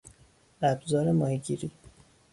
ابزار 0.61 1.11
ماهی 1.11 1.37
گیری 1.37 1.71